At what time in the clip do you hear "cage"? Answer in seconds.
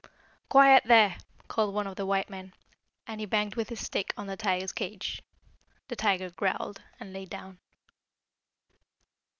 4.71-5.21